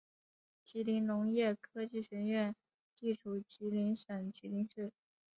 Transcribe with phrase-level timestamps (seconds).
[0.63, 2.55] 吉林农业科技学院
[2.95, 4.91] 地处吉林省吉林市。